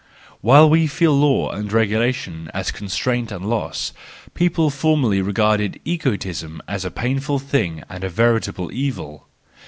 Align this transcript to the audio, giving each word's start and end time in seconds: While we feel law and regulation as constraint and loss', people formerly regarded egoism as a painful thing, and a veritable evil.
While 0.39 0.67
we 0.67 0.87
feel 0.87 1.13
law 1.13 1.51
and 1.51 1.71
regulation 1.71 2.49
as 2.55 2.71
constraint 2.71 3.31
and 3.31 3.45
loss', 3.47 3.93
people 4.33 4.71
formerly 4.71 5.21
regarded 5.21 5.79
egoism 5.85 6.59
as 6.67 6.83
a 6.83 6.89
painful 6.89 7.37
thing, 7.37 7.83
and 7.87 8.03
a 8.03 8.09
veritable 8.09 8.71
evil. 8.73 9.27